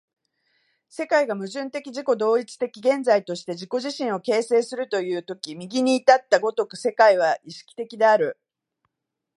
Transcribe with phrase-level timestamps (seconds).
[0.89, 8.39] 世界が矛盾的自己同一的現在として自己自身を形成するという時右にいった如く世界は意識的である。